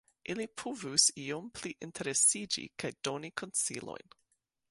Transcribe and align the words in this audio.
Ili 0.33 0.45
povus 0.61 1.03
iom 1.23 1.51
pli 1.59 1.73
interesiĝi 1.87 2.65
kaj 2.85 2.93
doni 3.09 3.33
konsilojn. 3.43 4.19